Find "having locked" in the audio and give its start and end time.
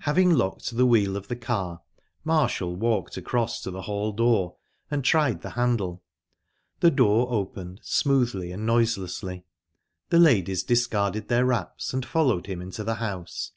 0.00-0.76